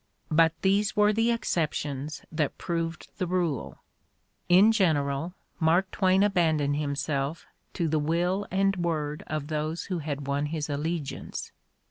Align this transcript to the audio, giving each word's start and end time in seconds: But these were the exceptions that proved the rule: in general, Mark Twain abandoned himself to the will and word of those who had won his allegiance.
But 0.31 0.53
these 0.63 0.95
were 0.95 1.13
the 1.13 1.29
exceptions 1.29 2.23
that 2.31 2.57
proved 2.57 3.11
the 3.19 3.27
rule: 3.27 3.83
in 4.49 4.71
general, 4.71 5.35
Mark 5.59 5.91
Twain 5.91 6.23
abandoned 6.23 6.77
himself 6.77 7.45
to 7.73 7.87
the 7.87 7.99
will 7.99 8.47
and 8.49 8.77
word 8.77 9.21
of 9.27 9.45
those 9.45 9.83
who 9.93 9.99
had 9.99 10.25
won 10.25 10.47
his 10.47 10.71
allegiance. 10.71 11.51